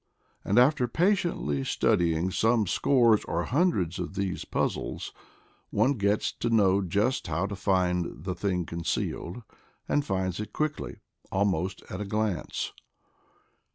And 0.43 0.57
after 0.57 0.87
patiently 0.87 1.63
studying 1.63 2.31
some 2.31 2.65
scores 2.65 3.23
or 3.25 3.43
hundreds 3.43 3.99
of 3.99 4.15
these 4.15 4.45
puzzles 4.45 5.13
one 5.69 5.93
gets 5.93 6.31
to 6.39 6.49
know 6.49 6.81
just 6.81 7.27
how 7.27 7.45
to 7.45 7.55
find 7.55 8.23
the 8.23 8.33
thing 8.33 8.65
concealed, 8.65 9.43
and 9.87 10.03
finds 10.03 10.39
it 10.39 10.53
quickly— 10.53 11.01
almost 11.31 11.83
at 11.91 12.01
a 12.01 12.05
glance 12.05 12.73
at 12.73 12.73
last. 12.73 12.73